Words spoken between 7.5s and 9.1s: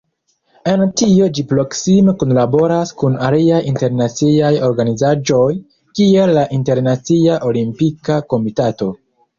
Olimpika Komitato.